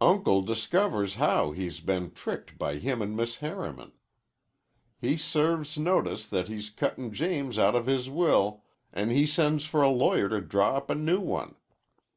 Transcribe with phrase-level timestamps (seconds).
[0.00, 3.92] Uncle discovers how he's been tricked by him an' Miss Harriman.
[5.00, 9.80] He serves notice that he's cuttin' James out of his will an' he sends for
[9.82, 11.54] a lawyer to draw up a new one.